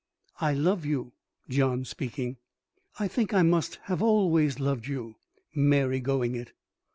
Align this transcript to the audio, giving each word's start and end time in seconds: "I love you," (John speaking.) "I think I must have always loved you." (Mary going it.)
"I 0.39 0.53
love 0.55 0.83
you," 0.83 1.13
(John 1.47 1.85
speaking.) 1.85 2.37
"I 2.99 3.07
think 3.07 3.35
I 3.35 3.43
must 3.43 3.75
have 3.83 4.01
always 4.01 4.59
loved 4.59 4.87
you." 4.87 5.17
(Mary 5.53 5.99
going 5.99 6.33
it.) 6.33 6.53